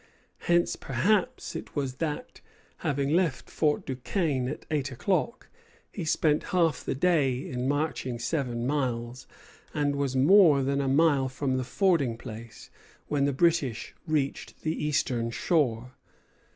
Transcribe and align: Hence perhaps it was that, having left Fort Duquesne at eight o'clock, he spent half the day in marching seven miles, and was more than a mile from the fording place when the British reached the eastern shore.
Hence 0.39 0.75
perhaps 0.75 1.55
it 1.55 1.75
was 1.75 1.97
that, 1.97 2.41
having 2.77 3.11
left 3.13 3.51
Fort 3.51 3.85
Duquesne 3.85 4.47
at 4.49 4.65
eight 4.71 4.91
o'clock, 4.91 5.47
he 5.91 6.05
spent 6.05 6.45
half 6.45 6.83
the 6.83 6.95
day 6.95 7.47
in 7.47 7.67
marching 7.67 8.17
seven 8.17 8.65
miles, 8.65 9.27
and 9.75 9.95
was 9.95 10.15
more 10.15 10.63
than 10.63 10.81
a 10.81 10.87
mile 10.87 11.29
from 11.29 11.57
the 11.57 11.63
fording 11.63 12.17
place 12.17 12.71
when 13.09 13.25
the 13.25 13.31
British 13.31 13.93
reached 14.07 14.63
the 14.63 14.83
eastern 14.83 15.29
shore. 15.29 15.91